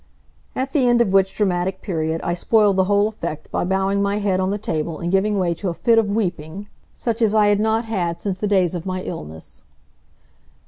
[0.55, 4.17] At the end of which dramatic period I spoiled the whole effect by bowing my
[4.17, 7.49] head on the table and giving way to a fit of weeping such as I
[7.49, 9.61] had not had since the days of my illness.